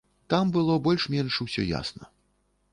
Там 0.33 0.45
было 0.55 0.77
больш-менш 0.87 1.39
усё 1.47 1.69
ясна. 1.79 2.13